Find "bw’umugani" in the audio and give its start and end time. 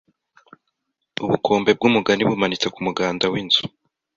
1.77-2.23